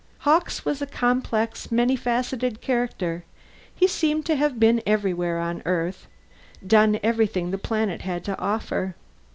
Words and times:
Hawkes 0.21 0.65
was 0.65 0.81
a 0.81 0.87
complex, 0.87 1.71
many 1.71 1.95
faceted 1.95 2.59
character; 2.59 3.23
he 3.75 3.85
seemed 3.87 4.25
to 4.25 4.35
have 4.35 4.59
been 4.59 4.81
everywhere 4.83 5.37
on 5.39 5.61
Earth, 5.63 6.07
done 6.65 6.99
everything 7.03 7.51
the 7.51 7.59
planet 7.59 8.01
had 8.01 8.23
to 8.25 8.39
offer. 8.39 8.95